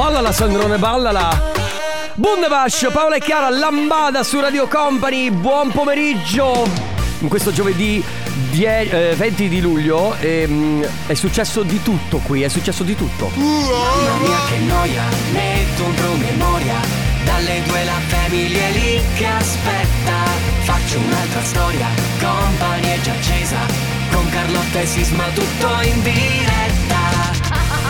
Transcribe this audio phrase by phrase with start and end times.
[0.00, 1.52] Ballala Sandrone, ballala.
[2.14, 6.66] Bundebash, Paola e Chiara, Lambada su Radio Company, buon pomeriggio.
[7.18, 8.02] In questo giovedì
[8.48, 13.30] die- eh, 20 di luglio ehm, è successo di tutto qui, è successo di tutto.
[13.34, 16.80] Mamma mia che noia, metto un promemoria
[17.22, 20.16] Dalle due la famiglia lì che aspetta
[20.62, 23.58] Faccio un'altra storia, compagnia è già accesa
[24.10, 26.89] Con Carlotta e Sisma tutto in diretta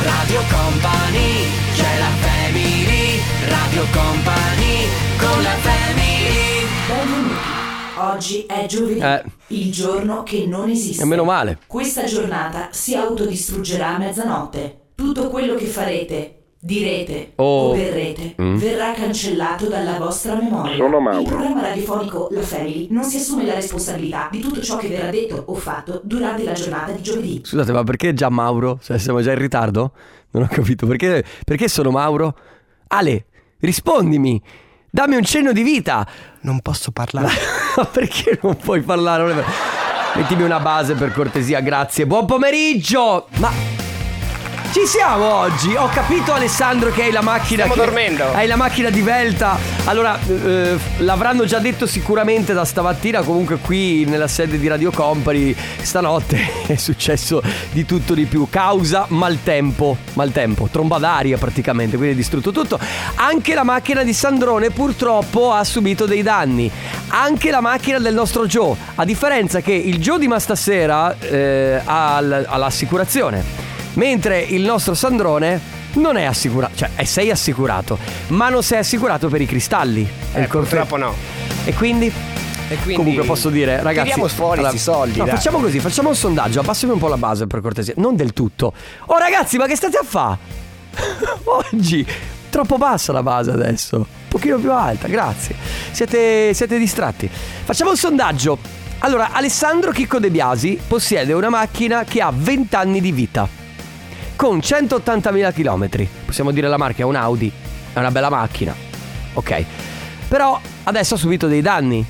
[0.03, 1.45] Radio Company,
[1.75, 4.87] c'è la family Radio Company,
[5.19, 7.35] con la family Benvenuti.
[7.99, 9.23] Oggi è giovedì, Eh.
[9.49, 11.03] il giorno che non esiste.
[11.03, 11.59] E meno male.
[11.67, 14.79] Questa giornata si autodistruggerà a mezzanotte.
[14.95, 17.71] Tutto quello che farete, direte Oh.
[17.71, 18.57] o berrete Mm.
[18.57, 20.77] verrà cancellato dalla vostra memoria.
[20.77, 21.21] Sono Mauro.
[21.21, 25.09] Il programma radiofonico La Family non si assume la responsabilità di tutto ciò che verrà
[25.11, 27.41] detto o fatto durante la giornata di giovedì.
[27.43, 28.79] Scusate, ma perché già Mauro?
[28.83, 29.93] Cioè, siamo già in ritardo?
[30.33, 30.87] Non ho capito.
[30.87, 32.37] Perché, perché sono Mauro?
[32.89, 33.25] Ale,
[33.61, 34.41] rispondimi.
[34.91, 36.07] Dammi un cenno di vita.
[36.43, 37.29] Non posso parlare.
[37.77, 39.43] Ma perché non puoi parlare?
[40.17, 42.05] Mettimi una base per cortesia, grazie.
[42.07, 43.29] Buon pomeriggio!
[43.39, 43.51] Ma
[44.73, 45.75] ci siamo oggi.
[45.75, 48.33] Ho capito Alessandro che hai la macchina Stiamo che- dormendo.
[48.33, 49.59] Hai la macchina di Velta.
[49.85, 55.55] Allora, eh, l'avranno già detto sicuramente da stamattina, comunque qui nella sede di Radio Company
[55.83, 58.47] stanotte è successo di tutto di più.
[58.49, 62.79] Causa maltempo, maltempo, tromba d'aria praticamente, quindi è distrutto tutto.
[63.17, 66.71] Anche la macchina di Sandrone purtroppo ha subito dei danni.
[67.09, 71.81] Anche la macchina del nostro Joe, a differenza che il Joe di ma stasera eh,
[71.85, 73.60] ha l'assicurazione.
[73.95, 79.29] Mentre il nostro Sandrone non è assicurato, cioè è- sei assicurato, ma non sei assicurato
[79.29, 80.09] per i cristalli.
[80.35, 81.15] Eh, purtroppo no.
[81.65, 82.07] E quindi?
[82.69, 84.09] E quindi Comunque posso dire, ragazzi.
[84.11, 85.19] Tiriamo fuori allora- soldi.
[85.19, 87.95] No, facciamo così, facciamo un sondaggio, abbassami un po' la base per cortesia.
[87.97, 88.73] Non del tutto.
[89.07, 90.39] Oh ragazzi, ma che state a fa?
[91.45, 92.07] Oggi.
[92.51, 93.97] Troppo bassa la base adesso.
[93.97, 95.55] Un pochino più alta, grazie.
[95.91, 97.29] Siete, siete distratti.
[97.65, 98.59] Facciamo un sondaggio.
[99.01, 103.49] Allora, Alessandro Chicco De Biasi possiede una macchina che ha 20 anni di vita.
[104.41, 106.09] Con 180.000 km.
[106.25, 107.53] Possiamo dire la marca è un Audi.
[107.93, 108.75] È una bella macchina.
[109.35, 109.65] Ok.
[110.29, 112.03] Però adesso ha subito dei danni.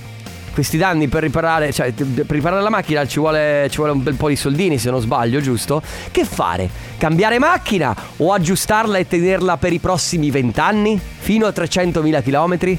[0.54, 4.14] Questi danni per riparare, cioè per riparare la macchina ci vuole, ci vuole un bel
[4.14, 5.82] po' di soldini se non sbaglio, giusto?
[6.12, 6.70] Che fare?
[6.98, 11.00] Cambiare macchina o aggiustarla e tenerla per i prossimi 20 anni?
[11.18, 12.78] Fino a 300.000 km?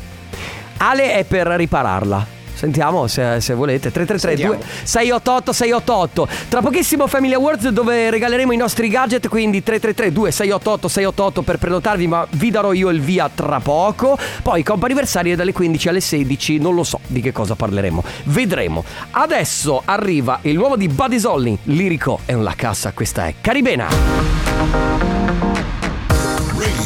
[0.78, 2.41] Ale è per ripararla.
[2.62, 3.90] Sentiamo se, se volete.
[3.90, 10.88] 333 688 688 Tra pochissimo Family Awards dove regaleremo i nostri gadget Quindi 333 688
[10.88, 14.16] 688 per prenotarvi Ma vi darò io il via tra poco.
[14.44, 18.04] Poi comp'anniversario dalle 15 alle 16 Non lo so di che cosa parleremo.
[18.26, 18.84] Vedremo.
[19.10, 23.88] Adesso arriva il nuovo di Buddy Solly Lirico e la cassa Questa è Caribena.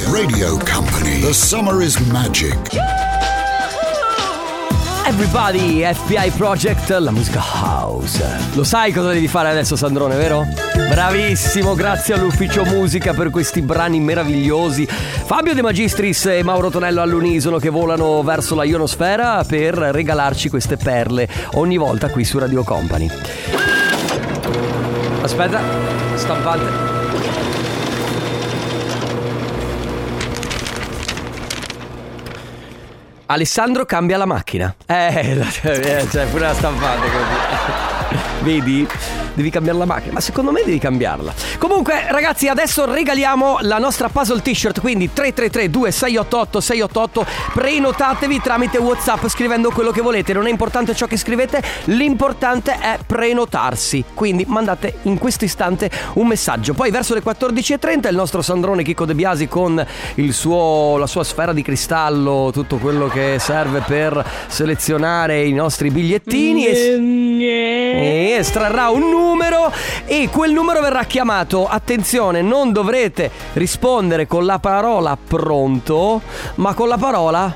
[0.09, 1.19] Radio Company.
[1.19, 3.14] The summer is magic.
[5.07, 8.23] Everybody, FBI Project, la musica house.
[8.55, 10.47] Lo sai cosa devi fare adesso, Sandrone, vero?
[10.89, 14.87] Bravissimo, grazie all'ufficio musica per questi brani meravigliosi.
[14.87, 20.75] Fabio De Magistris e Mauro Tonello all'unisono che volano verso la ionosfera per regalarci queste
[20.75, 23.07] perle ogni volta qui su Radio Company.
[25.21, 25.61] Aspetta,
[26.15, 26.94] stampante.
[33.27, 34.75] Alessandro cambia la macchina.
[34.85, 35.45] Eh,
[36.09, 38.43] c'è pure la stampante così.
[38.43, 38.87] Vedi?
[39.35, 41.33] Devi cambiare la macchina, ma secondo me devi cambiarla.
[41.59, 47.25] Comunque, ragazzi, adesso regaliamo la nostra puzzle t-shirt, quindi 333 2688 688.
[47.53, 50.33] Prenotatevi tramite WhatsApp scrivendo quello che volete.
[50.33, 54.03] Non è importante ciò che scrivete, l'importante è prenotarsi.
[54.13, 56.73] Quindi mandate in questo istante un messaggio.
[56.73, 59.85] Poi verso le 14:30 il nostro Sandrone Chicco De Biasi con
[60.29, 66.67] suo, la sua sfera di cristallo, tutto quello che serve per selezionare i nostri bigliettini
[66.67, 66.95] e,
[67.41, 69.71] e estrarrà un numero
[70.05, 71.67] e quel numero verrà chiamato.
[71.67, 76.21] Attenzione, non dovrete rispondere con la parola pronto,
[76.55, 77.53] ma con la parola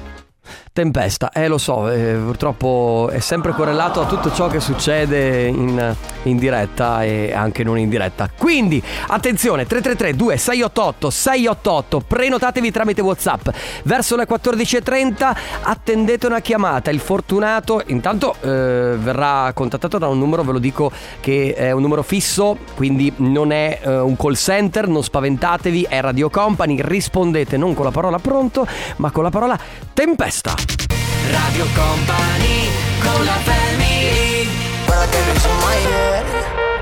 [0.71, 1.31] tempesta.
[1.31, 6.38] Eh, lo so, eh, purtroppo è sempre correlato a tutto ciò che succede in, in
[6.38, 8.30] diretta e anche non in diretta.
[8.36, 13.50] Quindi, attenzione, 333 2688 688, prenotatevi tramite WhatsApp.
[13.83, 16.92] Verso le 14:30 attendete una chiamata.
[16.92, 21.81] Il fortunato intanto eh, verrà contattato da un numero, ve lo dico che è un
[21.81, 27.57] numero fisso, quindi non è eh, un call center, non spaventatevi, è Radio Company, rispondete
[27.57, 28.68] non con la parola pronto,
[28.98, 29.60] ma con la parola
[29.94, 30.59] tempesta.
[31.32, 32.70] Radio Company,
[33.02, 34.30] con la family.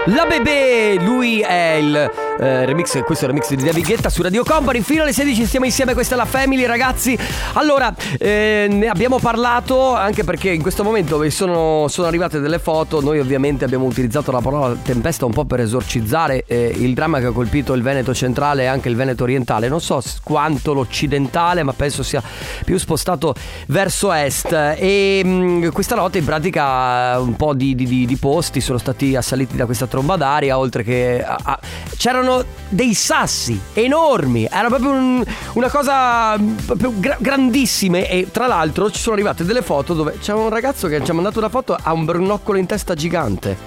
[0.10, 4.22] La Bebè, lui è il eh, remix, questo è il remix di David Guetta su
[4.22, 4.82] Radio Company.
[4.82, 7.18] Fino alle 16 stiamo insieme, questa è la Family, ragazzi.
[7.54, 13.02] Allora, eh, ne abbiamo parlato anche perché in questo momento sono, sono arrivate delle foto.
[13.02, 17.28] Noi ovviamente abbiamo utilizzato la parola tempesta un po' per esorcizzare eh, il dramma che
[17.28, 19.68] ha colpito il Veneto centrale e anche il Veneto orientale.
[19.68, 22.22] Non so quanto l'occidentale, ma penso sia
[22.64, 23.34] più spostato
[23.68, 24.52] verso est.
[24.78, 29.16] E mh, questa notte in pratica un po' di, di- di- di posti sono stati
[29.16, 31.60] assaliti da questa tromba d'aria, oltre che a- a-
[31.98, 32.27] c'erano
[32.70, 38.90] dei sassi enormi, era proprio un- una cosa mh, proprio gra- grandissime e tra l'altro
[38.92, 41.78] ci sono arrivate delle foto dove c'è un ragazzo che ci ha mandato una foto
[41.82, 43.58] ha un bernoccolo in testa gigante.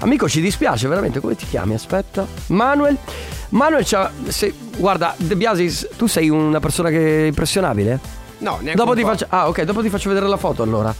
[0.00, 1.74] Amico, ci dispiace veramente, come ti chiami?
[1.74, 2.26] Aspetta.
[2.48, 2.96] Manuel.
[3.50, 4.10] Manuel c'ha.
[4.28, 7.98] se- guarda, De Biasis, tu sei una persona che è impressionabile?
[8.38, 9.24] No, neanche Dopo ti faccio.
[9.30, 10.94] Ah, ok, dopo ti faccio vedere la foto allora.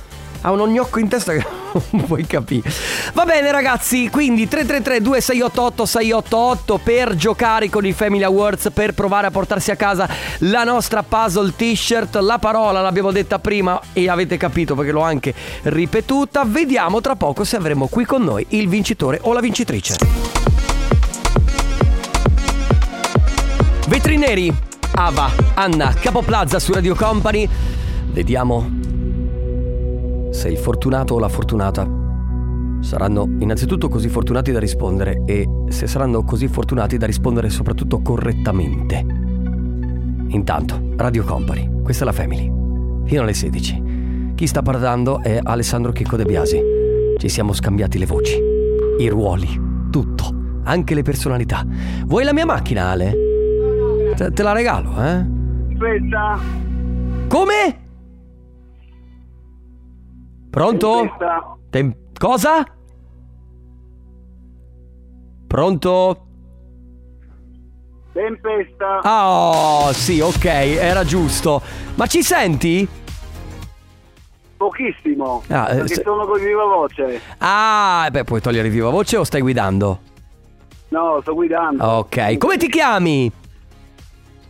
[0.47, 1.43] Ha un ognocco in testa che
[1.91, 2.71] non puoi capire.
[3.15, 4.09] Va bene, ragazzi.
[4.09, 10.09] Quindi 333-2688-688 per giocare con i Family Awards, per provare a portarsi a casa
[10.39, 12.15] la nostra puzzle t-shirt.
[12.19, 16.45] La parola l'abbiamo detta prima e avete capito perché l'ho anche ripetuta.
[16.45, 19.97] Vediamo tra poco se avremo qui con noi il vincitore o la vincitrice.
[23.89, 24.55] Vetri neri,
[24.95, 27.49] Ava, Anna, Capo Plaza su Radio Company.
[28.13, 28.76] Vediamo
[30.37, 31.89] se il fortunato o la fortunata
[32.81, 39.05] saranno innanzitutto così fortunati da rispondere e se saranno così fortunati da rispondere soprattutto correttamente.
[40.29, 42.53] Intanto, Radio Company, questa è la Family.
[43.07, 44.33] Fino alle 16.
[44.35, 46.61] Chi sta parlando è Alessandro Chicco De Biasi.
[47.17, 48.39] Ci siamo scambiati le voci,
[48.99, 49.49] i ruoli,
[49.91, 50.35] tutto,
[50.65, 51.65] anche le personalità.
[52.05, 53.17] Vuoi la mia macchina, Ale?
[54.15, 55.25] Te, te la regalo, eh?
[55.73, 56.39] Aspetta,
[57.27, 57.85] Come?
[60.57, 61.15] Pronto?
[61.69, 62.65] Tem- cosa?
[65.47, 66.27] Pronto?
[68.15, 69.01] Tempesta.
[69.03, 71.61] Ah, oh, sì, ok, era giusto.
[71.97, 72.89] Ma ci senti?
[74.57, 75.43] Pochissimo.
[75.49, 77.21] Ah, eh, perché se- sono con viva voce.
[77.37, 80.01] Ah, beh, puoi togliere viva voce o stai guidando?
[80.89, 81.85] No, sto guidando.
[81.85, 83.31] Ok, come ti chiami?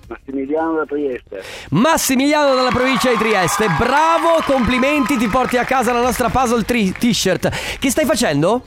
[0.08, 1.42] Massimiliano da Trieste.
[1.70, 3.66] Massimiliano dalla provincia di Trieste.
[3.78, 7.78] Bravo, complimenti, ti porti a casa la nostra puzzle tri- t-shirt.
[7.78, 8.62] Che stai facendo?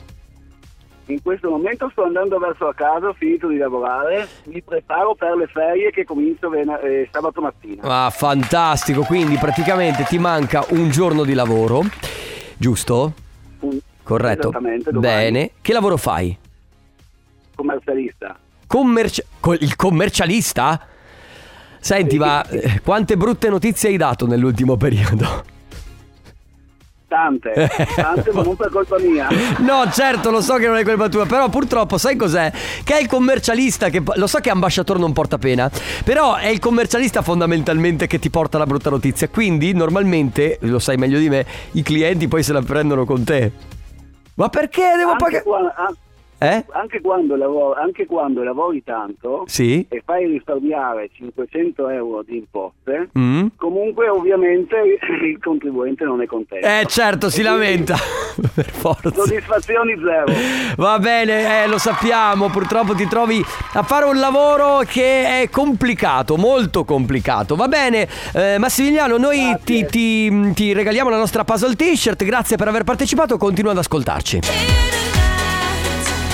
[1.05, 5.35] In questo momento sto andando verso a casa, ho finito di lavorare, mi preparo per
[5.35, 8.05] le ferie che comincio ven- eh, sabato mattina.
[8.05, 11.81] Ah, fantastico, quindi praticamente ti manca un giorno di lavoro,
[12.57, 13.13] giusto?
[13.61, 14.51] Un- Corretto.
[14.91, 15.51] Bene.
[15.61, 16.35] Che lavoro fai?
[17.55, 18.37] Commercialista.
[18.67, 20.79] Commerci- co- il commercialista?
[21.79, 25.57] Senti, ma eh, quante brutte notizie hai dato nell'ultimo periodo?
[27.07, 29.27] Tante, tante, ma non per colpa mia.
[29.59, 32.51] No, certo, lo so che non è colpa tua, però purtroppo sai cos'è?
[32.83, 35.71] Che è il commercialista che lo so che ambasciatore non porta pena,
[36.03, 40.97] però è il commercialista fondamentalmente che ti porta la brutta notizia, quindi normalmente, lo sai
[40.97, 43.51] meglio di me, i clienti poi se la prendono con te.
[44.35, 45.43] Ma perché devo pagare?
[46.41, 46.65] Eh?
[46.71, 49.85] anche quando lavoro, anche quando lavori tanto Sì?
[49.89, 53.47] e fai risparmiare 500 euro di imposte, Mm?
[53.57, 54.75] comunque ovviamente
[55.25, 56.65] il contribuente non è contento.
[56.65, 57.95] Eh certo, si lamenta.
[58.55, 59.11] per forza.
[59.11, 60.31] Soddisfazioni zero.
[60.77, 63.43] Va bene, eh, lo sappiamo, purtroppo ti trovi
[63.73, 67.55] a fare un lavoro che è complicato, molto complicato.
[67.55, 72.69] Va bene, eh, Massimiliano, noi ti, ti- ti regaliamo la nostra puzzle t-shirt, grazie per
[72.69, 74.39] aver partecipato, continua ad ascoltarci.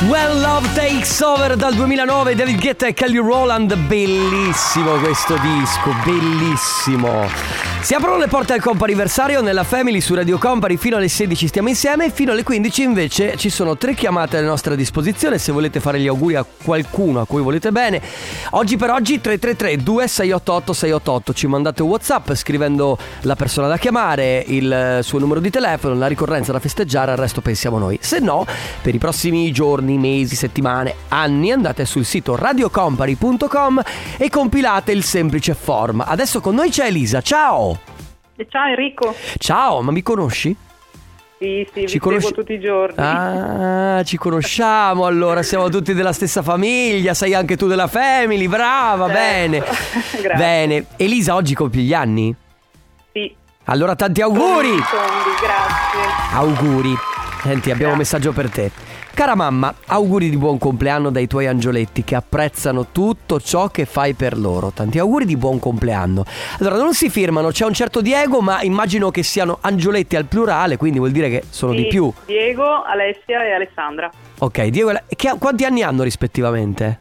[0.03, 7.63] Well Love Takes Over dal 2009, David Guetta e Kelly Rowland, bellissimo questo disco, bellissimo.
[7.79, 11.69] Si aprono le porte al comp'anniversario nella Family su Radio Company, fino alle 16 stiamo
[11.69, 15.99] insieme, fino alle 15 invece ci sono tre chiamate a nostra disposizione se volete fare
[15.99, 18.01] gli auguri a qualcuno a cui volete bene.
[18.51, 24.43] Oggi per oggi 333 2688 688 ci mandate un Whatsapp scrivendo la persona da chiamare,
[24.47, 27.99] il suo numero di telefono, la ricorrenza da festeggiare, al resto pensiamo noi.
[28.01, 28.47] Se no,
[28.81, 33.81] per i prossimi giorni, mesi, settimane, anni andate sul sito radiocompany.com
[34.17, 36.03] e compilate il semplice form.
[36.05, 37.79] Adesso con noi c'è Elisa, ciao!
[38.49, 39.15] Ciao Enrico.
[39.37, 40.55] Ciao, ma mi conosci?
[41.37, 42.95] Sì, sì, Ci conosci- tutti i giorni.
[42.97, 49.07] Ah, ci conosciamo allora, siamo tutti della stessa famiglia, sei anche tu della family, brava,
[49.07, 49.19] Certo.
[49.21, 49.59] bene.
[50.21, 50.33] Grazie.
[50.35, 52.33] Bene, Elisa oggi compie gli anni?
[53.13, 53.33] Sì.
[53.65, 54.69] Allora tanti auguri!
[54.69, 56.35] Tondi, grazie.
[56.35, 56.93] Auguri.
[57.41, 58.71] Senti, abbiamo un messaggio per te.
[59.15, 64.13] Cara mamma, auguri di buon compleanno dai tuoi angioletti che apprezzano tutto ciò che fai
[64.13, 64.71] per loro.
[64.71, 66.25] Tanti auguri di buon compleanno.
[66.59, 70.75] Allora, non si firmano, c'è un certo Diego, ma immagino che siano angioletti al plurale,
[70.75, 72.11] quindi vuol dire che sono Sì, di più.
[72.25, 74.11] Diego, Alessia e Alessandra.
[74.39, 76.99] Ok, Diego, e che- quanti anni hanno rispettivamente?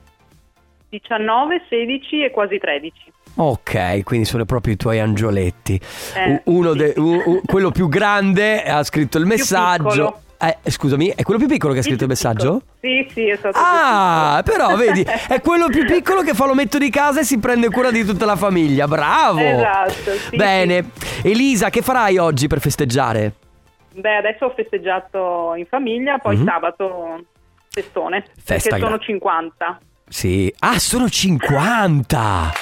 [0.90, 3.12] 19, 16 e quasi 13.
[3.36, 5.80] Ok, quindi sono proprio i tuoi angioletti.
[6.14, 10.20] Eh, Uno sì, de- u- u- quello più grande ha scritto il messaggio.
[10.38, 12.62] Eh, scusami, è quello più piccolo che ha scritto il messaggio?
[12.80, 16.90] Sì, sì, è stato Ah, però vedi, è quello più piccolo che fa l'ometto di
[16.90, 18.86] casa e si prende cura di tutta la famiglia.
[18.86, 19.38] Bravo!
[19.38, 20.90] Esatto, sì, Bene.
[21.22, 23.32] Elisa, che farai oggi per festeggiare?
[23.94, 26.44] Beh, adesso ho festeggiato in famiglia, poi Mhm.
[26.46, 27.24] sabato
[27.70, 28.24] festone.
[28.42, 29.78] Festa perché sono gra- 50.
[30.08, 30.52] Sì.
[30.58, 32.52] Ah, sono 50!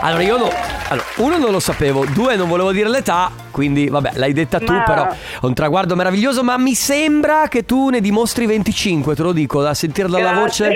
[0.00, 0.50] Allora io no,
[0.88, 4.72] allora, uno non lo sapevo, due non volevo dire l'età, quindi vabbè l'hai detta tu
[4.72, 9.22] Ma- però è un traguardo meraviglioso, ma mi sembra che tu ne dimostri 25, te
[9.22, 10.72] lo dico, da sentire dalla voce.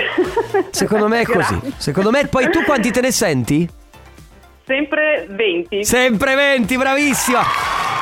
[0.71, 1.59] Secondo me è così.
[1.59, 1.73] Grazie.
[1.79, 3.69] Secondo me poi tu quanti te ne senti?
[4.67, 5.85] Sempre 20.
[5.85, 7.43] Sempre 20, bravissima.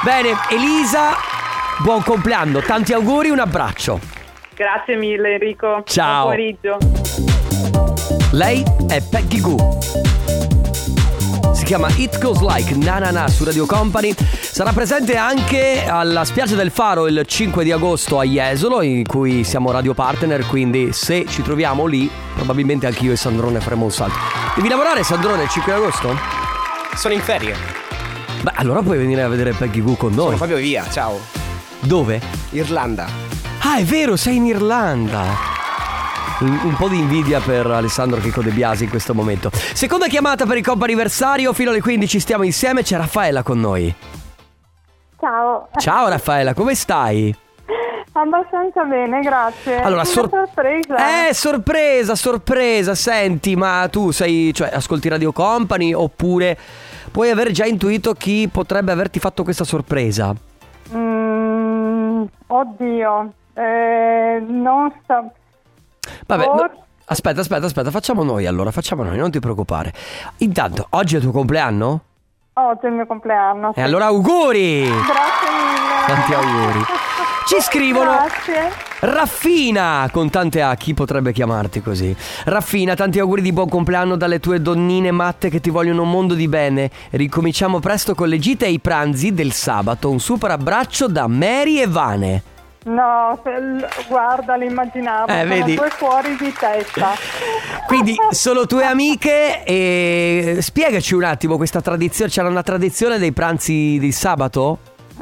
[0.02, 1.16] Bene, Elisa,
[1.82, 4.00] buon compleanno, tanti auguri, un abbraccio.
[4.54, 5.82] Grazie mille Enrico.
[5.84, 6.24] Ciao.
[6.24, 6.78] Buon pomeriggio.
[8.32, 9.99] Lei è Peggy Goo.
[11.70, 14.12] Si chiama It Goes Like Na Na Na su Radio Company.
[14.40, 19.44] Sarà presente anche alla spiaggia del Faro il 5 di agosto a Jesolo, in cui
[19.44, 20.44] siamo radio partner.
[20.46, 24.18] Quindi, se ci troviamo lì, probabilmente anche io e Sandrone faremo un salto.
[24.56, 26.18] Devi lavorare, Sandrone, il 5 di agosto?
[26.96, 27.54] Sono in ferie.
[28.42, 30.36] Beh, allora puoi venire a vedere Peggy Goo con Sono noi.
[30.38, 30.84] proprio via.
[30.90, 31.20] Ciao.
[31.78, 32.20] Dove?
[32.50, 33.06] Irlanda.
[33.60, 35.49] Ah, è vero, sei in Irlanda.
[36.40, 39.50] Un, un po' di invidia per Alessandro Chico De Biasi in questo momento.
[39.52, 43.94] Seconda chiamata per il compo anniversario, fino alle 15 stiamo insieme, c'è Raffaella con noi.
[45.18, 47.34] Ciao, Ciao Raffaella, come stai?
[48.12, 49.80] abbastanza bene, grazie.
[49.80, 51.28] Allora, sor- sorpresa.
[51.28, 52.94] Eh, sorpresa, sorpresa.
[52.94, 56.56] Senti, ma tu sei, cioè, ascolti Radio Company oppure
[57.10, 60.34] puoi aver già intuito chi potrebbe averti fatto questa sorpresa?
[60.94, 65.32] Mm, oddio, eh, non sto...
[66.36, 69.92] Vabbè, no- aspetta, aspetta, aspetta, facciamo noi allora, facciamo noi, non ti preoccupare.
[70.38, 72.00] Intanto, oggi è il tuo compleanno?
[72.54, 73.72] Oggi è il mio compleanno.
[73.74, 74.82] E allora auguri!
[74.82, 76.06] Grazie mille.
[76.06, 76.84] Tanti auguri.
[77.46, 78.70] Ci scrivono Grazie.
[79.00, 82.14] Raffina con tante A, chi potrebbe chiamarti così?
[82.44, 86.34] Raffina, tanti auguri di buon compleanno dalle tue donnine matte che ti vogliono un mondo
[86.34, 86.90] di bene.
[87.10, 90.10] Ricominciamo presto con le gite e i pranzi del sabato.
[90.10, 92.42] Un super abbraccio da Mary e Vane.
[92.84, 93.38] No,
[94.08, 95.30] guarda, l'immaginavo.
[95.32, 95.74] Eh, vedi?
[95.74, 97.08] due fuori di testa.
[97.86, 103.98] Quindi sono tue amiche e spiegaci un attimo questa tradizione, c'era una tradizione dei pranzi
[103.98, 104.78] di sabato?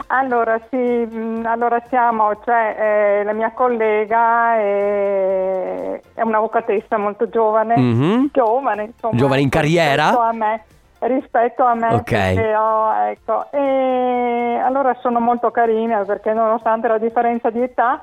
[0.09, 7.77] Allora, sì, mh, allora siamo, c'è eh, la mia collega, è, è un'avvocatessa molto giovane,
[7.77, 8.29] Mhm.
[8.33, 9.17] giovane, insomma.
[9.17, 10.17] Giovane in carriera?
[10.17, 10.63] A me,
[11.01, 12.05] rispetto a me Ok.
[12.05, 13.47] che ho, ecco.
[13.53, 18.01] E allora sono molto carine perché nonostante la differenza di età,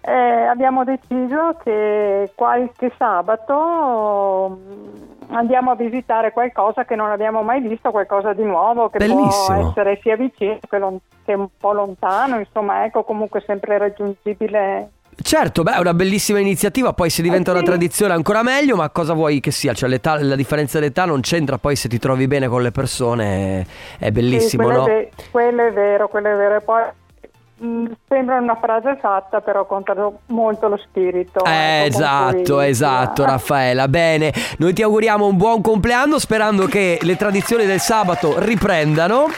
[0.00, 0.12] eh,
[0.46, 4.58] abbiamo deciso che qualche sabato
[5.28, 9.58] mh, andiamo a visitare qualcosa che non abbiamo mai visto, qualcosa di nuovo che Bellissimo.
[9.58, 14.90] può essere sia vicino che, lon- che un po' lontano, insomma, ecco, comunque sempre raggiungibile.
[15.22, 17.60] Certo, beh, è una bellissima iniziativa, poi se diventa Eh, sì.
[17.60, 19.72] una tradizione ancora meglio, ma cosa vuoi che sia?
[19.72, 23.66] Cioè l'età- la differenza d'età non c'entra, poi se ti trovi bene con le persone
[23.98, 24.84] è, bellissimo, Sì, quello, no?
[24.86, 26.56] è ve- quello è vero, quello è vero.
[26.56, 26.82] E poi
[27.58, 29.94] mh, sembra una frase fatta, però conta
[30.26, 31.42] molto lo spirito.
[31.44, 33.88] Eh, ecco, esatto, esatto, Raffaella.
[33.88, 39.28] Bene, noi ti auguriamo un buon compleanno sperando che le tradizioni del sabato riprendano.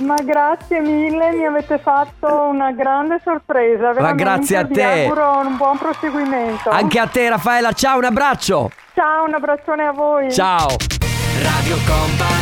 [0.00, 3.92] Ma grazie mille, mi avete fatto una grande sorpresa.
[3.92, 5.02] veramente, grazie a Vi te.
[5.04, 6.70] auguro un buon proseguimento.
[6.70, 8.70] Anche a te, Raffaella, ciao, un abbraccio.
[8.94, 10.30] Ciao, un abbraccione a voi.
[10.32, 10.68] Ciao.
[11.42, 12.39] Radio Company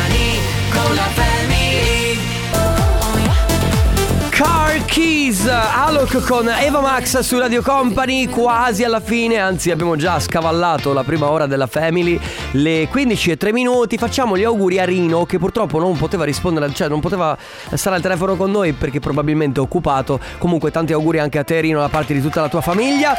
[4.39, 10.17] Car Keys, Alok con Eva Max su Radio Company, quasi alla fine, anzi abbiamo già
[10.17, 12.17] scavallato la prima ora della Family,
[12.51, 16.73] le 15 e 3 minuti, facciamo gli auguri a Rino che purtroppo non poteva rispondere,
[16.73, 17.37] cioè non poteva
[17.73, 21.59] stare al telefono con noi perché probabilmente è occupato, comunque tanti auguri anche a te
[21.59, 23.17] Rino da parte di tutta la tua famiglia.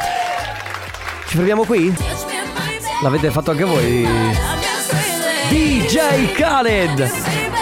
[1.28, 1.94] Ci fermiamo qui?
[3.02, 4.08] L'avete fatto anche voi?
[5.50, 7.59] DJ Khaled!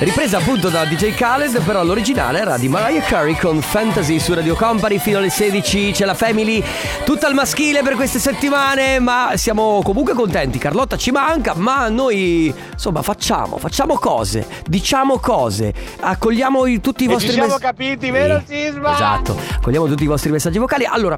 [0.00, 4.54] Ripresa appunto da DJ Khaled, però l'originale era di Mariah Carey con Fantasy su Radio
[4.54, 5.90] Company fino alle 16.
[5.90, 6.62] C'è la Family,
[7.04, 10.58] tutta al maschile per queste settimane, ma siamo comunque contenti.
[10.58, 17.06] Carlotta ci manca, ma noi insomma facciamo, facciamo cose, diciamo cose, accogliamo i- tutti i
[17.06, 18.92] E vostri ci siamo mess- capiti, vero, Sisma?
[18.92, 20.84] Esatto, accogliamo tutti i vostri messaggi vocali.
[20.84, 21.16] Allora,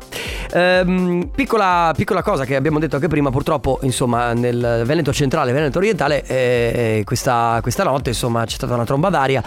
[0.53, 5.77] ehm, piccola, piccola cosa che abbiamo detto anche prima, purtroppo, insomma, nel Veneto centrale, Veneto
[5.77, 6.37] orientale, eh,
[7.01, 9.43] eh, questa, questa notte, insomma, c'è stata una tromba d'aria.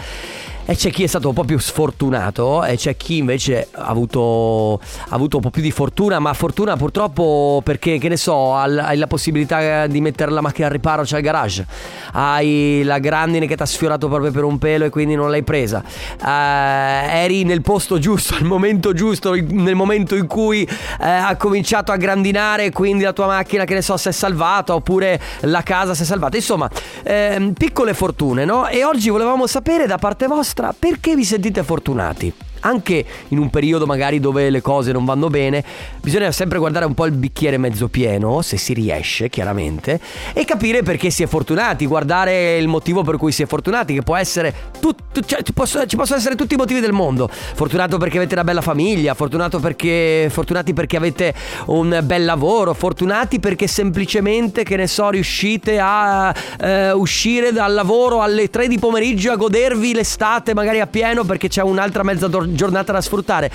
[0.66, 4.80] E c'è chi è stato un po' più sfortunato e c'è chi invece ha avuto,
[4.80, 8.62] ha avuto un po' più di fortuna, ma fortuna purtroppo perché, che ne so, ha-
[8.62, 11.66] hai la possibilità di mettere la macchina al riparo, c'è il garage,
[12.12, 15.42] hai la grandine che ti ha sfiorato proprio per un pelo e quindi non l'hai
[15.42, 21.36] presa, Eh, eri nel posto giusto, al momento giusto, nel momento in cui eh, ha
[21.36, 25.62] cominciato a grandinare quindi la tua macchina, che ne so, si è salvata oppure la
[25.62, 26.36] casa si è salvata.
[26.36, 26.70] Insomma,
[27.02, 28.66] ehm, piccole fortune, no?
[28.66, 32.32] E oggi volevamo sapere da parte vostra perché vi sentite fortunati.
[32.66, 35.62] Anche in un periodo magari dove le cose non vanno bene,
[36.00, 40.00] bisogna sempre guardare un po' il bicchiere mezzo pieno, se si riesce chiaramente,
[40.32, 44.02] e capire perché si è fortunati, guardare il motivo per cui si è fortunati, che
[44.02, 47.28] può essere tutto, cioè, ci, possono, ci possono essere tutti i motivi del mondo.
[47.30, 51.34] Fortunato perché avete una bella famiglia, fortunato perché, fortunati perché avete
[51.66, 58.22] un bel lavoro, fortunati perché semplicemente, che ne so, riuscite a eh, uscire dal lavoro
[58.22, 62.48] alle 3 di pomeriggio a godervi l'estate magari a pieno perché c'è un'altra mezza dor-
[62.54, 63.50] giornata da sfruttare.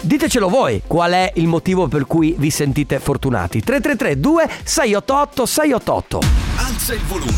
[0.00, 3.62] Ditecelo voi qual è il motivo per cui vi sentite fortunati.
[3.62, 6.18] 333 2688 688
[6.56, 7.32] Alza il volume.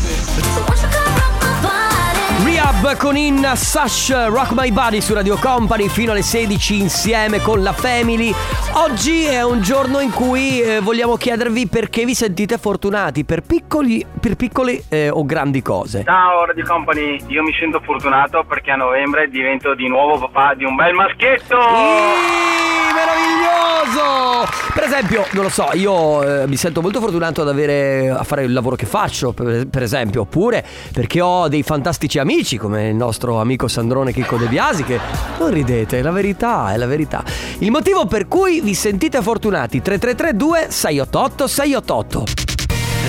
[2.43, 7.63] Rehab con Inna Sash Rock My Body su Radio Company fino alle 16 insieme con
[7.63, 8.31] la Family.
[8.75, 14.05] Oggi è un giorno in cui eh, vogliamo chiedervi perché vi sentite fortunati per piccoli,
[14.19, 16.03] per piccole eh, o grandi cose.
[16.03, 20.63] Ciao Radio Company, io mi sento fortunato perché a novembre divento di nuovo papà di
[20.63, 21.55] un bel maschietto.
[21.55, 22.86] Ih,
[23.27, 24.47] meraviglioso!
[24.73, 28.43] Per esempio, non lo so, io eh, mi sento molto fortunato ad avere a fare
[28.43, 32.95] il lavoro che faccio, per, per esempio, oppure perché ho dei fantastici amici come il
[32.95, 34.99] nostro amico Sandrone Chicco De Biasi che
[35.39, 37.23] non ridete, è la verità, è la verità.
[37.59, 42.23] Il motivo per cui vi sentite fortunati 3332 688 688.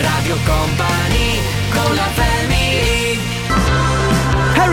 [0.00, 2.27] Radio Company con la family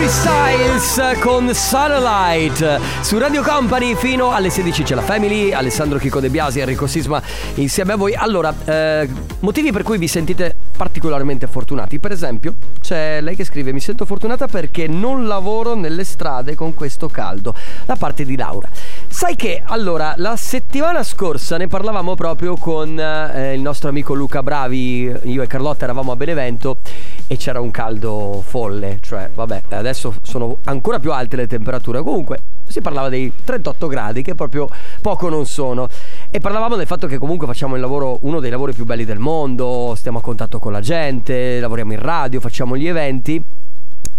[0.05, 6.19] Harry Styles con Satellite su Radio Company fino alle 16 c'è la Family, Alessandro Chico
[6.19, 7.19] De Biasi, Enrico Sisma
[7.55, 8.13] insieme a voi.
[8.13, 9.09] Allora, eh,
[9.39, 11.97] motivi per cui vi sentite particolarmente fortunati.
[11.97, 16.75] Per esempio, c'è lei che scrive: Mi sento fortunata perché non lavoro nelle strade con
[16.75, 17.55] questo caldo.
[17.85, 18.69] Da parte di Laura.
[19.07, 24.43] Sai che allora la settimana scorsa ne parlavamo proprio con eh, il nostro amico Luca
[24.43, 26.77] Bravi, io e Carlotta eravamo a Benevento
[27.27, 32.01] e c'era un caldo folle, cioè vabbè, adesso sono ancora più alte le temperature.
[32.03, 34.67] Comunque si parlava dei 38 gradi che proprio
[35.01, 35.87] poco non sono
[36.29, 39.19] e parlavamo del fatto che comunque facciamo il lavoro uno dei lavori più belli del
[39.19, 43.43] mondo, stiamo a contatto con la gente, lavoriamo in radio, facciamo gli eventi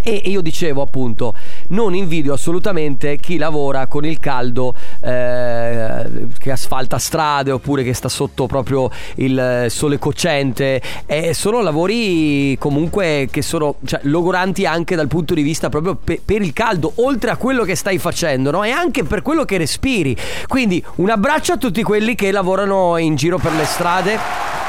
[0.03, 1.35] e io dicevo appunto,
[1.68, 6.05] non invidio assolutamente chi lavora con il caldo eh,
[6.38, 10.81] che asfalta strade oppure che sta sotto proprio il sole cocente.
[11.07, 16.20] E sono lavori comunque che sono cioè, logoranti anche dal punto di vista proprio pe-
[16.24, 18.64] per il caldo, oltre a quello che stai facendo, no?
[18.64, 20.16] E anche per quello che respiri.
[20.46, 24.65] Quindi un abbraccio a tutti quelli che lavorano in giro per le strade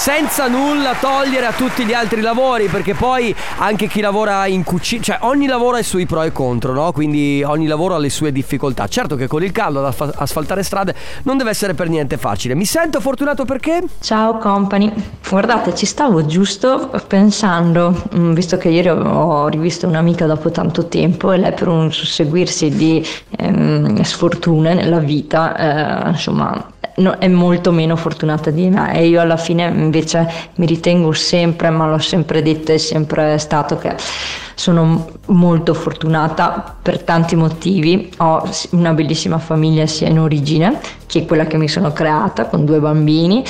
[0.00, 5.02] senza nulla togliere a tutti gli altri lavori perché poi anche chi lavora in cucina
[5.02, 6.90] cioè ogni lavoro ha i suoi pro e contro no?
[6.90, 8.88] quindi ogni lavoro ha le sue difficoltà.
[8.88, 12.54] Certo che con il caldo ad asfa- asfaltare strade non deve essere per niente facile.
[12.54, 13.82] Mi sento fortunato perché?
[14.00, 14.90] Ciao company,
[15.28, 21.30] guardate ci stavo giusto pensando, mm, visto che ieri ho rivisto un'amica dopo tanto tempo
[21.30, 27.72] e lei per un susseguirsi di ehm, sfortune nella vita, eh, insomma no- è molto
[27.72, 32.42] meno fortunata di me e io alla fine invece mi ritengo sempre, ma l'ho sempre
[32.42, 33.96] detto, è sempre stato che
[34.54, 38.12] sono molto fortunata per tanti motivi.
[38.18, 42.78] Ho una bellissima famiglia sia in origine che quella che mi sono creata con due
[42.78, 43.42] bambini.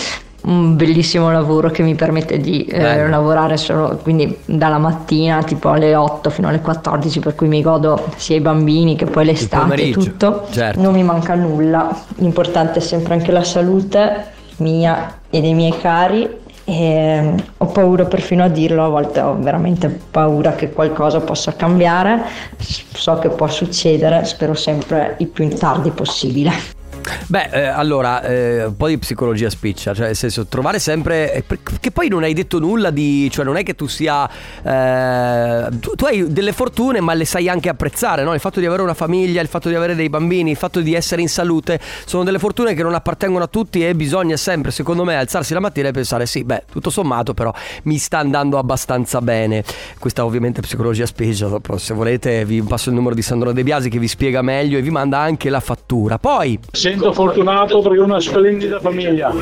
[0.42, 5.94] Un bellissimo lavoro che mi permette di eh, lavorare solo quindi dalla mattina tipo alle
[5.94, 9.90] 8 fino alle 14 per cui mi godo sia i bambini che poi l'estate e
[9.90, 10.81] tutto certo.
[10.81, 16.29] non mi manca nulla l'importante è sempre anche la salute mia e dei miei cari
[16.64, 22.22] e ho paura perfino a dirlo, a volte ho veramente paura che qualcosa possa cambiare,
[22.59, 26.79] so che può succedere, spero sempre il più in tardi possibile.
[27.26, 31.32] Beh, eh, allora, eh, un po' di psicologia spiccia, cioè nel senso trovare sempre...
[31.32, 31.44] eh,
[31.80, 33.28] Che poi non hai detto nulla di...
[33.30, 34.28] cioè non è che tu sia...
[34.62, 38.34] eh, tu, tu hai delle fortune ma le sai anche apprezzare, no?
[38.34, 40.94] Il fatto di avere una famiglia, il fatto di avere dei bambini, il fatto di
[40.94, 45.04] essere in salute, sono delle fortune che non appartengono a tutti e bisogna sempre, secondo
[45.04, 47.52] me, alzarsi la mattina e pensare sì, beh, tutto sommato però
[47.84, 49.62] mi sta andando abbastanza bene.
[49.98, 53.88] Questa ovviamente è psicologia spiccia, se volete vi passo il numero di Sandro De Biasi
[53.88, 56.18] che vi spiega meglio e vi manda anche la fattura.
[56.18, 56.58] Poi...
[56.90, 59.33] Sento fortunato perché ho una splendida famiglia.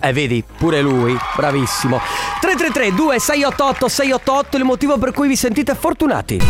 [0.00, 1.98] Eh, vedi, pure lui, bravissimo.
[2.40, 6.40] 333 2688 688 il motivo per cui vi sentite fortunati.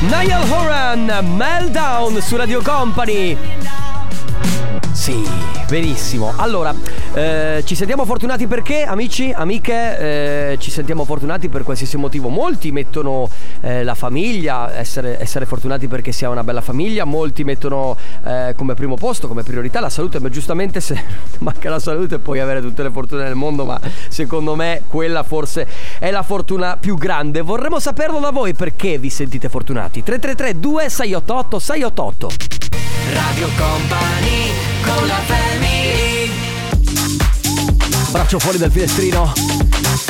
[0.00, 3.36] Niall Horan, Meltdown su Radio Company.
[4.96, 5.22] Sì,
[5.68, 6.32] benissimo.
[6.36, 6.74] Allora,
[7.12, 9.98] eh, ci sentiamo fortunati perché, amici, amiche,
[10.52, 12.28] eh, ci sentiamo fortunati per qualsiasi motivo.
[12.30, 13.28] Molti mettono
[13.60, 18.54] eh, la famiglia, essere, essere fortunati perché si ha una bella famiglia, molti mettono eh,
[18.56, 21.00] come primo posto, come priorità la salute, ma giustamente se
[21.40, 23.78] manca la salute puoi avere tutte le fortune del mondo, ma
[24.08, 27.42] secondo me quella forse è la fortuna più grande.
[27.42, 30.02] Vorremmo saperlo da voi perché vi sentite fortunati.
[30.02, 32.28] 333 2688 688
[33.12, 35.75] Radio Company con la family
[38.16, 39.30] Braccio fuori dal finestrino.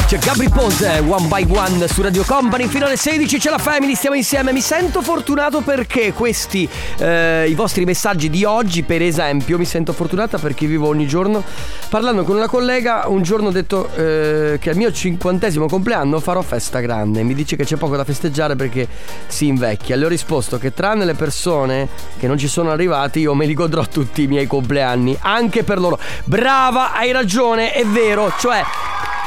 [0.07, 2.69] C'è Gabri Ponte, One by One su Radio Company.
[2.69, 4.53] Fino alle 16 c'è la Family, stiamo insieme.
[4.53, 9.93] Mi sento fortunato perché questi, eh, i vostri messaggi di oggi, per esempio, mi sento
[9.93, 11.43] fortunata perché vivo ogni giorno.
[11.89, 16.43] Parlando con una collega, un giorno ho detto eh, che al mio cinquantesimo compleanno farò
[16.43, 17.25] festa grande.
[17.25, 18.87] Mi dice che c'è poco da festeggiare perché
[19.27, 19.97] si invecchia.
[19.97, 23.55] Le ho risposto che tranne le persone che non ci sono arrivati, io me li
[23.55, 25.99] godrò tutti i miei compleanni, anche per loro.
[26.25, 27.96] Brava, hai ragione, è vero.
[27.97, 28.63] Cioè,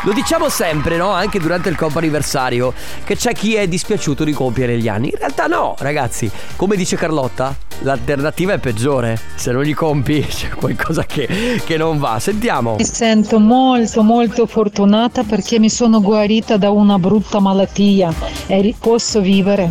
[0.04, 1.10] lo diciamo sempre, no?
[1.10, 2.72] Anche durante il comp'anniversario,
[3.04, 5.10] che c'è chi è dispiaciuto di compiere gli anni.
[5.10, 6.30] In realtà no, ragazzi.
[6.56, 9.20] Come dice Carlotta, l'alternativa è peggiore.
[9.34, 12.20] Se non li compi c'è qualcosa che, che non va.
[12.20, 12.76] Sentiamo.
[12.76, 18.14] Mi sento molto molto fortunata perché mi sono guarita da una brutta malattia
[18.46, 19.68] e posso vivere.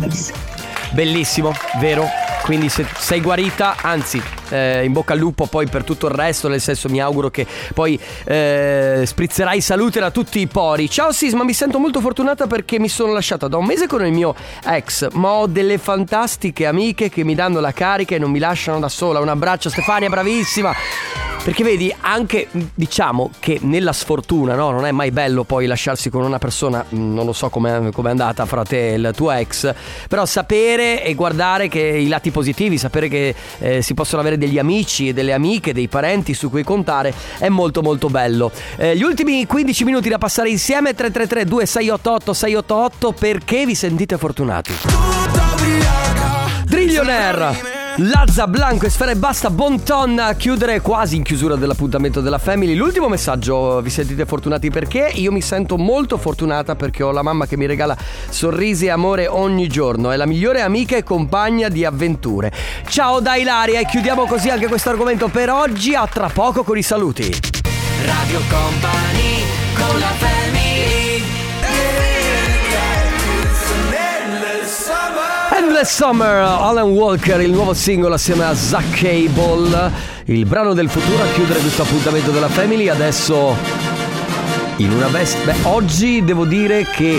[0.91, 2.28] Bellissimo, vero?
[2.49, 6.47] Quindi se sei guarita, anzi, eh, in bocca al lupo poi per tutto il resto,
[6.47, 10.89] nel senso mi auguro che poi eh, sprizzerai salute da tutti i pori.
[10.89, 14.11] Ciao Sisma, mi sento molto fortunata perché mi sono lasciata da un mese con il
[14.11, 14.33] mio
[14.65, 18.79] ex, ma ho delle fantastiche amiche che mi danno la carica e non mi lasciano
[18.79, 19.19] da sola.
[19.19, 21.28] Un abbraccio Stefania, bravissima.
[21.43, 24.71] Perché vedi, anche diciamo che nella sfortuna, no?
[24.71, 28.09] Non è mai bello poi lasciarsi con una persona, mh, non lo so com'è, com'è
[28.09, 29.73] andata fra te e il tuo ex,
[30.07, 34.59] però sapere e guardare che i lati positivi, sapere che eh, si possono avere degli
[34.59, 38.51] amici e delle amiche, dei parenti su cui contare, è molto molto bello.
[38.75, 44.73] Eh, gli ultimi 15 minuti da passare insieme, 333 2688 688, perché vi sentite fortunati?
[46.65, 47.78] Drillionaire!
[47.97, 52.73] Lazza, Blanco e Sfera e Basta, Bonton a chiudere quasi in chiusura dell'appuntamento della Family.
[52.73, 55.11] L'ultimo messaggio, vi sentite fortunati perché?
[55.15, 57.97] Io mi sento molto fortunata perché ho la mamma che mi regala
[58.29, 60.11] sorrisi e amore ogni giorno.
[60.11, 62.51] È la migliore amica e compagna di avventure.
[62.87, 65.95] Ciao da Ilaria e chiudiamo così anche questo argomento per oggi.
[65.95, 67.29] A tra poco con i saluti.
[68.05, 69.43] Radio Company
[69.75, 70.38] con la family
[75.79, 79.89] Endless Summer, Alan Walker, il nuovo singolo assieme a Zack Cable,
[80.25, 82.89] il brano del futuro a chiudere questo appuntamento della Family.
[82.89, 83.55] Adesso
[84.75, 85.41] in una veste.
[85.45, 87.17] Beh, oggi devo dire che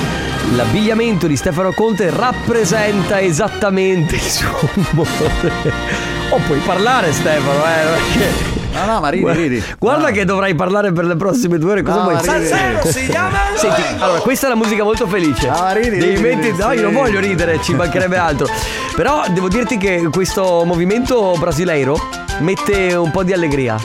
[0.54, 6.08] l'abbigliamento di Stefano Conte rappresenta esattamente il suo umore.
[6.32, 8.59] O puoi parlare, Stefano, eh?
[8.72, 9.64] No, no, ma ridi, Guarda- ridi.
[9.78, 11.82] Guarda che dovrai parlare per le prossime due ore.
[11.82, 12.22] Cosa No, vuoi?
[12.22, 12.92] Salsero ridi.
[12.92, 15.48] si chiama Senti, allora, questa è la musica molto felice.
[15.48, 16.96] No, ridi, Devi ridi, metti- ridi, No, io non sì.
[16.96, 18.46] voglio ridere, ci mancherebbe altro.
[18.94, 21.98] Però devo dirti che questo movimento brasileiro
[22.38, 23.76] mette un po' di allegria.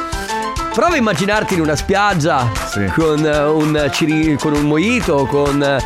[0.74, 2.50] Prova a immaginarti in una spiaggia
[2.96, 5.78] con, eh, un ciri- con un mojito, con eh,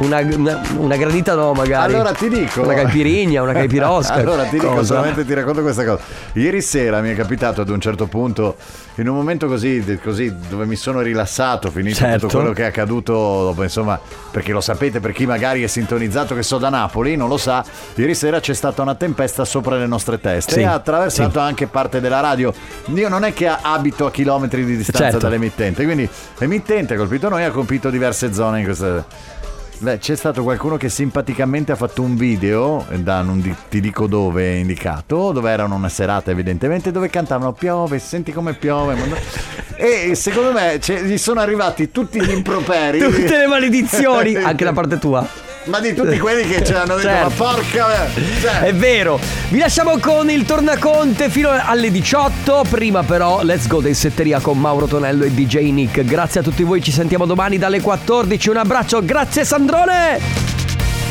[0.00, 1.92] una, una, una granita no magari.
[1.94, 4.14] Allora ti dico Una caipirigna, una caipirosca.
[4.20, 4.84] Allora ti dico, cosa?
[4.84, 6.02] solamente ti racconto questa cosa
[6.34, 8.56] Ieri sera mi è capitato ad un certo punto
[8.96, 12.26] In un momento così, così dove mi sono rilassato Finito Certo.
[12.26, 13.98] tutto quello che è accaduto Insomma,
[14.30, 17.64] perché lo sapete Per chi magari è sintonizzato che so da Napoli Non lo sa,
[17.94, 21.38] ieri sera c'è stata una tempesta Sopra le nostre teste Sì, E ha attraversato sì.
[21.38, 22.52] anche parte della radio
[22.94, 25.18] Io non è che abito a chilometri di distanza Certo.
[25.18, 26.08] dall'emittente Quindi
[26.38, 29.38] l'emittente ha colpito noi Ha colpito diverse zone in questa...
[29.82, 33.80] Beh, c'è stato qualcuno che simpaticamente ha fatto un video, eh, da non di- ti
[33.80, 38.94] dico dove indicato, dove erano una serata evidentemente, dove cantavano piove, senti come piove.
[38.94, 39.16] ma no-
[39.76, 42.98] E secondo me cioè, gli sono arrivati tutti gli improperi.
[42.98, 45.26] Tutte le maledizioni, anche da parte tua.
[45.70, 47.28] Ma di tutti quelli che ci hanno detto, Certo.
[47.28, 47.86] ma porca...
[48.40, 49.18] cioè, È vero.
[49.48, 52.64] Vi lasciamo con il tornaconte fino alle 18.
[52.68, 56.04] Prima però, let's go in setteria con Mauro Tonello e DJ Nick.
[56.04, 58.48] Grazie a tutti voi, ci sentiamo domani dalle 14.
[58.50, 60.18] Un abbraccio, grazie Sandrone.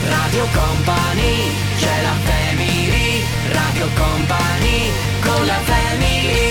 [0.09, 4.91] Radio Company c'è la family Radio Company
[5.23, 6.48] con la family